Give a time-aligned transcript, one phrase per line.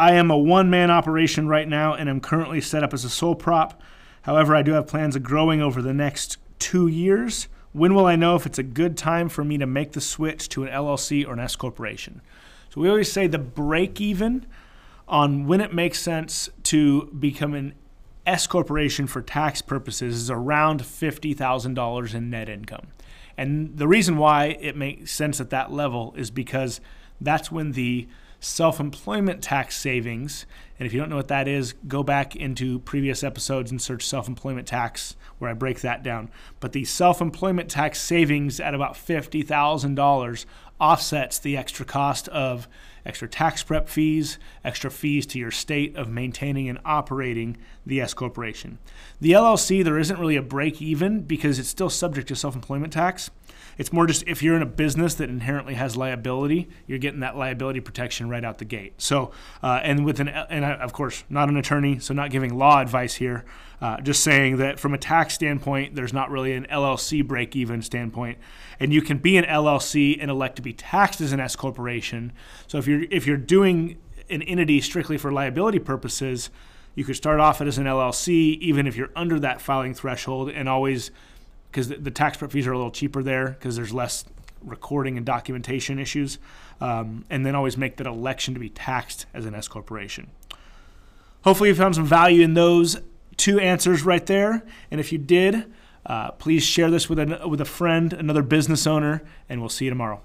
[0.00, 3.10] I am a one man operation right now and am currently set up as a
[3.10, 3.82] sole prop.
[4.22, 7.48] However, I do have plans of growing over the next two years.
[7.72, 10.48] When will I know if it's a good time for me to make the switch
[10.50, 12.22] to an LLC or an S corporation?
[12.70, 14.46] So we always say the break even
[15.06, 17.74] on when it makes sense to become an
[18.24, 22.86] S corporation for tax purposes is around $50,000 in net income.
[23.36, 26.80] And the reason why it makes sense at that level is because
[27.20, 28.08] that's when the
[28.40, 30.46] self employment tax savings.
[30.78, 34.06] And if you don't know what that is, go back into previous episodes and search
[34.06, 36.30] self employment tax where I break that down.
[36.58, 40.46] But the self employment tax savings at about $50,000
[40.80, 42.66] offsets the extra cost of
[43.04, 48.14] extra tax prep fees, extra fees to your state of maintaining and operating the S
[48.14, 48.78] corporation.
[49.20, 52.92] The LLC, there isn't really a break even because it's still subject to self employment
[52.92, 53.30] tax.
[53.78, 57.36] It's more just if you're in a business that inherently has liability, you're getting that
[57.36, 58.94] liability protection right out the gate.
[58.98, 59.30] So,
[59.62, 62.80] uh, and with an, and I, of course, not an attorney, so not giving law
[62.80, 63.44] advice here,
[63.80, 67.80] uh, just saying that from a tax standpoint, there's not really an LLC break even
[67.80, 68.38] standpoint.
[68.78, 72.32] And you can be an LLC and elect to be taxed as an S corporation.
[72.66, 76.50] So if you're if you're doing an entity strictly for liability purposes,
[76.94, 80.68] you could start off as an LLC, even if you're under that filing threshold, and
[80.68, 81.10] always
[81.70, 84.24] because the, the, tax prep fees are a little cheaper there because there's less
[84.62, 86.38] recording and documentation issues,
[86.80, 90.30] um, and then always make that election to be taxed as an S corporation.
[91.44, 93.00] Hopefully, you found some value in those
[93.36, 95.72] two answers right there, and if you did,
[96.04, 99.86] uh, please share this with a, with a friend, another business owner, and we'll see
[99.86, 100.20] you tomorrow.